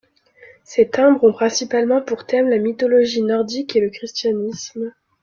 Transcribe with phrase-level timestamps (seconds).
[0.63, 4.95] Ses timbres ont principalement pour thème la mythologie nordique et le christianisme.